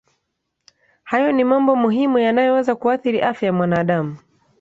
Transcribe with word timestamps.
Hayo 1.03 1.31
ni 1.31 1.43
mambo 1.43 1.75
muhimu 1.75 2.19
yanayoweza 2.19 2.75
kuathiri 2.75 3.21
afya 3.21 3.47
ya 3.47 3.53
mwanadamu 3.53 4.17